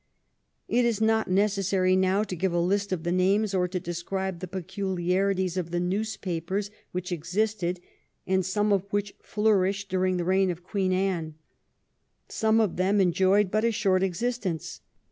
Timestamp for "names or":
3.11-3.67